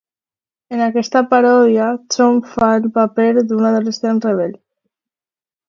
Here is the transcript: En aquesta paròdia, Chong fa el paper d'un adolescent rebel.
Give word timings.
En 0.75 0.79
aquesta 0.85 1.21
paròdia, 1.33 1.89
Chong 2.17 2.41
fa 2.55 2.71
el 2.79 2.89
paper 2.97 3.29
d'un 3.53 3.69
adolescent 3.73 4.25
rebel. 4.27 4.59